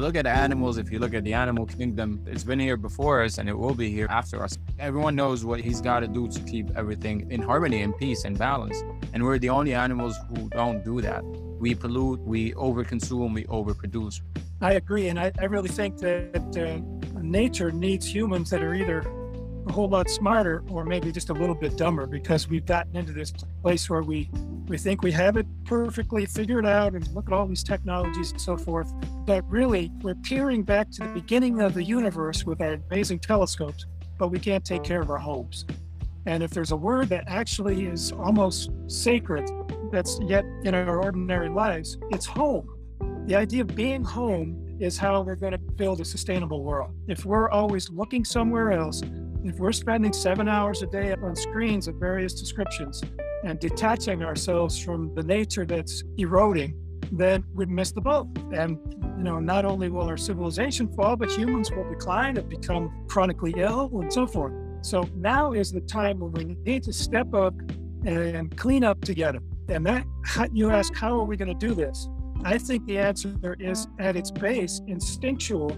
you 0.00 0.06
look 0.06 0.16
at 0.16 0.26
animals, 0.26 0.78
if 0.78 0.90
you 0.90 0.98
look 0.98 1.12
at 1.12 1.24
the 1.24 1.34
animal 1.34 1.66
kingdom, 1.66 2.24
it's 2.26 2.42
been 2.42 2.58
here 2.58 2.78
before 2.78 3.22
us 3.22 3.36
and 3.36 3.50
it 3.50 3.58
will 3.58 3.74
be 3.74 3.90
here 3.90 4.06
after 4.08 4.42
us. 4.42 4.56
Everyone 4.78 5.14
knows 5.14 5.44
what 5.44 5.60
he's 5.60 5.82
got 5.82 6.00
to 6.00 6.08
do 6.08 6.26
to 6.26 6.40
keep 6.44 6.70
everything 6.74 7.30
in 7.30 7.42
harmony 7.42 7.82
and 7.82 7.94
peace 7.98 8.24
and 8.24 8.38
balance. 8.38 8.82
And 9.12 9.22
we're 9.22 9.38
the 9.38 9.50
only 9.50 9.74
animals 9.74 10.16
who 10.30 10.48
don't 10.48 10.82
do 10.86 11.02
that. 11.02 11.22
We 11.60 11.74
pollute, 11.74 12.20
we 12.20 12.52
overconsume, 12.52 13.34
we 13.34 13.44
overproduce. 13.44 14.22
I 14.62 14.72
agree. 14.72 15.08
And 15.08 15.20
I, 15.20 15.32
I 15.38 15.44
really 15.44 15.68
think 15.68 15.98
that 15.98 16.56
uh, 16.56 17.20
nature 17.20 17.70
needs 17.70 18.06
humans 18.06 18.48
that 18.50 18.62
are 18.62 18.72
either 18.72 19.02
a 19.66 19.72
whole 19.72 19.88
lot 19.88 20.08
smarter 20.08 20.62
or 20.70 20.84
maybe 20.84 21.12
just 21.12 21.30
a 21.30 21.32
little 21.32 21.54
bit 21.54 21.76
dumber 21.76 22.06
because 22.06 22.48
we've 22.48 22.66
gotten 22.66 22.96
into 22.96 23.12
this 23.12 23.32
place 23.62 23.88
where 23.88 24.02
we 24.02 24.30
we 24.66 24.78
think 24.78 25.02
we 25.02 25.10
have 25.10 25.36
it 25.36 25.46
perfectly 25.64 26.24
figured 26.24 26.64
out 26.64 26.94
and 26.94 27.06
look 27.08 27.26
at 27.26 27.32
all 27.32 27.46
these 27.46 27.64
technologies 27.64 28.30
and 28.30 28.40
so 28.40 28.56
forth. 28.56 28.92
But 29.26 29.48
really 29.50 29.90
we're 30.02 30.14
peering 30.14 30.62
back 30.62 30.90
to 30.92 31.02
the 31.02 31.08
beginning 31.08 31.60
of 31.60 31.74
the 31.74 31.82
universe 31.82 32.44
with 32.44 32.60
our 32.60 32.74
amazing 32.90 33.18
telescopes 33.18 33.86
but 34.18 34.28
we 34.28 34.38
can't 34.38 34.64
take 34.64 34.84
care 34.84 35.00
of 35.00 35.08
our 35.08 35.18
homes. 35.18 35.64
And 36.26 36.42
if 36.42 36.50
there's 36.50 36.72
a 36.72 36.76
word 36.76 37.08
that 37.08 37.24
actually 37.26 37.86
is 37.86 38.12
almost 38.12 38.70
sacred 38.86 39.50
that's 39.90 40.20
yet 40.22 40.44
in 40.64 40.74
our 40.74 41.02
ordinary 41.02 41.48
lives 41.48 41.98
it's 42.10 42.26
home. 42.26 42.68
The 43.26 43.34
idea 43.34 43.62
of 43.62 43.74
being 43.74 44.04
home 44.04 44.76
is 44.80 44.96
how 44.96 45.22
we're 45.22 45.36
going 45.36 45.52
to 45.52 45.58
build 45.58 46.00
a 46.00 46.04
sustainable 46.04 46.64
world. 46.64 46.94
If 47.06 47.24
we're 47.24 47.50
always 47.50 47.90
looking 47.90 48.24
somewhere 48.24 48.72
else, 48.72 49.02
if 49.44 49.58
we're 49.58 49.72
spending 49.72 50.12
seven 50.12 50.48
hours 50.48 50.82
a 50.82 50.86
day 50.86 51.12
on 51.12 51.34
screens 51.34 51.88
of 51.88 51.96
various 51.96 52.34
descriptions 52.34 53.02
and 53.44 53.58
detaching 53.58 54.22
ourselves 54.22 54.78
from 54.78 55.14
the 55.14 55.22
nature 55.22 55.64
that's 55.64 56.02
eroding, 56.18 56.74
then 57.12 57.44
we'd 57.54 57.68
miss 57.68 57.92
the 57.92 58.00
boat. 58.00 58.28
And 58.52 58.78
you 59.16 59.24
know, 59.24 59.40
not 59.40 59.64
only 59.64 59.88
will 59.88 60.08
our 60.08 60.16
civilization 60.16 60.92
fall, 60.94 61.16
but 61.16 61.30
humans 61.30 61.70
will 61.70 61.88
decline 61.88 62.36
and 62.36 62.48
become 62.48 63.06
chronically 63.08 63.54
ill 63.56 63.90
and 64.00 64.12
so 64.12 64.26
forth. 64.26 64.52
So 64.82 65.08
now 65.14 65.52
is 65.52 65.72
the 65.72 65.80
time 65.82 66.20
when 66.20 66.32
we 66.32 66.56
need 66.64 66.82
to 66.84 66.92
step 66.92 67.34
up 67.34 67.54
and 68.04 68.56
clean 68.56 68.84
up 68.84 69.00
together. 69.02 69.40
And 69.68 69.84
that 69.86 70.06
you 70.52 70.70
ask, 70.70 70.94
how 70.94 71.18
are 71.18 71.24
we 71.24 71.36
going 71.36 71.56
to 71.56 71.66
do 71.66 71.74
this? 71.74 72.08
I 72.44 72.56
think 72.56 72.86
the 72.86 72.98
answer 72.98 73.56
is 73.60 73.86
at 73.98 74.16
its 74.16 74.30
base 74.30 74.80
instinctual 74.86 75.76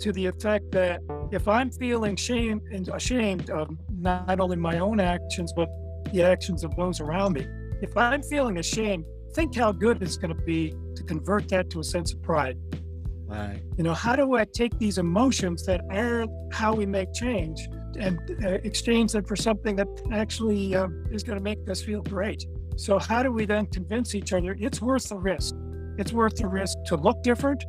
to 0.00 0.12
the 0.12 0.26
effect 0.26 0.72
that 0.72 1.00
if 1.30 1.46
I'm 1.46 1.70
feeling 1.70 2.16
shame 2.16 2.60
and 2.72 2.88
ashamed 2.88 3.50
of 3.50 3.70
not 3.90 4.40
only 4.40 4.56
my 4.56 4.78
own 4.78 5.00
actions, 5.00 5.52
but 5.54 5.68
the 6.12 6.22
actions 6.22 6.64
of 6.64 6.74
those 6.76 7.00
around 7.00 7.34
me, 7.34 7.46
if 7.82 7.96
I'm 7.96 8.22
feeling 8.22 8.58
ashamed, 8.58 9.04
think 9.34 9.54
how 9.54 9.72
good 9.72 10.02
it's 10.02 10.16
going 10.16 10.36
to 10.36 10.42
be 10.42 10.74
to 10.96 11.02
convert 11.04 11.48
that 11.48 11.70
to 11.70 11.80
a 11.80 11.84
sense 11.84 12.12
of 12.12 12.22
pride. 12.22 12.58
Right. 13.26 13.62
You 13.76 13.84
know, 13.84 13.94
how 13.94 14.16
do 14.16 14.34
I 14.34 14.44
take 14.44 14.76
these 14.78 14.98
emotions 14.98 15.64
that 15.66 15.82
are 15.90 16.26
how 16.52 16.74
we 16.74 16.84
make 16.84 17.12
change 17.12 17.68
and 17.98 18.18
uh, 18.44 18.48
exchange 18.64 19.12
them 19.12 19.24
for 19.24 19.36
something 19.36 19.76
that 19.76 19.86
actually 20.12 20.74
uh, 20.74 20.88
is 21.12 21.22
going 21.22 21.38
to 21.38 21.44
make 21.44 21.58
us 21.70 21.80
feel 21.80 22.02
great? 22.02 22.44
So, 22.76 22.98
how 22.98 23.22
do 23.22 23.30
we 23.30 23.44
then 23.44 23.66
convince 23.66 24.14
each 24.14 24.32
other 24.32 24.56
it's 24.58 24.82
worth 24.82 25.08
the 25.08 25.16
risk? 25.16 25.54
It's 25.96 26.12
worth 26.12 26.36
the 26.36 26.48
risk 26.48 26.76
to 26.86 26.96
look 26.96 27.22
different, 27.22 27.62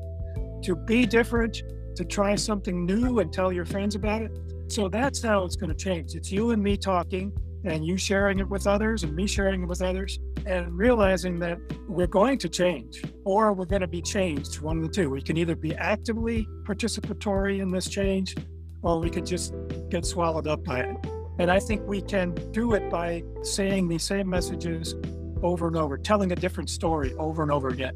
to 0.64 0.76
be 0.76 1.06
different, 1.06 1.62
to 1.96 2.06
try 2.06 2.36
something 2.36 2.86
new 2.86 3.20
and 3.20 3.32
tell 3.32 3.52
your 3.52 3.66
friends 3.66 3.96
about 3.96 4.22
it. 4.22 4.32
So 4.68 4.88
that's 4.88 5.22
how 5.22 5.44
it's 5.44 5.56
going 5.56 5.70
to 5.70 5.76
change. 5.76 6.16
It's 6.16 6.32
you 6.32 6.52
and 6.52 6.62
me 6.62 6.78
talking 6.78 7.34
and 7.64 7.86
you 7.86 7.98
sharing 7.98 8.40
it 8.40 8.48
with 8.48 8.66
others 8.66 9.04
and 9.04 9.16
me 9.16 9.28
sharing 9.28 9.64
it 9.64 9.66
with 9.66 9.82
others 9.82 10.20
and 10.46 10.76
realizing 10.76 11.38
that 11.40 11.60
we're 11.88 12.08
going 12.08 12.38
to 12.40 12.50
change 12.50 13.04
or 13.24 13.54
we're 13.54 13.66
going 13.66 13.82
to 13.82 13.88
be 13.88 14.02
changed 14.02 14.60
one 14.62 14.78
of 14.78 14.84
the 14.84 14.90
two 14.90 15.10
we 15.10 15.22
can 15.22 15.38
either 15.38 15.56
be 15.56 15.76
actively 15.76 16.48
participatory 16.64 17.60
in 17.62 17.70
this 17.70 17.88
change 17.88 18.36
or 18.82 19.00
we 19.00 19.10
could 19.10 19.26
just 19.26 19.54
get 19.90 20.06
swallowed 20.06 20.48
up 20.48 20.64
by 20.64 20.80
it 20.80 20.96
and 21.38 21.52
i 21.52 21.60
think 21.60 21.86
we 21.86 22.02
can 22.02 22.34
do 22.52 22.74
it 22.74 22.90
by 22.90 23.22
saying 23.44 23.88
the 23.88 23.98
same 23.98 24.28
messages 24.28 24.96
over 25.44 25.68
and 25.68 25.76
over 25.76 25.98
telling 25.98 26.32
a 26.32 26.36
different 26.36 26.70
story 26.70 27.14
over 27.16 27.44
and 27.44 27.52
over 27.52 27.68
again 27.68 27.94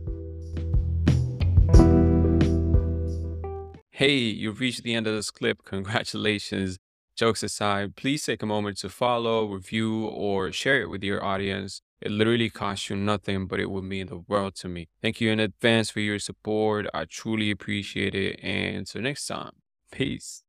Hey, 3.97 4.17
you've 4.17 4.59
reached 4.59 4.83
the 4.83 4.94
end 4.94 5.07
of 5.07 5.16
this 5.16 5.31
clip. 5.31 5.63
Congratulations. 5.63 6.78
Jokes 7.16 7.44
aside, 7.44 7.95
please 7.95 8.25
take 8.25 8.44
a 8.44 8.45
moment 8.45 8.78
to 8.79 8.89
follow, 8.89 9.45
review, 9.45 10.07
or 10.07 10.51
share 10.51 10.81
it 10.81 10.89
with 10.89 11.01
your 11.01 11.23
audience. 11.23 11.81
It 12.01 12.11
literally 12.11 12.50
costs 12.50 12.89
you 12.89 12.97
nothing, 12.97 13.47
but 13.47 13.61
it 13.61 13.72
would 13.72 13.85
mean 13.85 14.07
the 14.07 14.17
world 14.17 14.56
to 14.56 14.67
me. 14.67 14.89
Thank 15.01 15.22
you 15.22 15.31
in 15.31 15.39
advance 15.39 15.91
for 15.91 16.01
your 16.01 16.19
support. 16.19 16.88
I 16.94 17.06
truly 17.06 17.51
appreciate 17.51 18.13
it. 18.13 18.38
And 18.44 18.75
until 18.79 19.01
next 19.03 19.28
time, 19.28 19.51
peace. 19.94 20.44